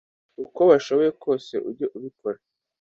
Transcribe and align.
uko 0.43 0.59
bashoboye 0.69 1.11
kose 1.23 1.53
uge 1.69 1.85
ubikora 1.97 2.39